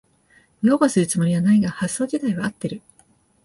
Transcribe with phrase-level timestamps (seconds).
[0.63, 2.81] 擁護するつもりはないが発想じたいは合ってる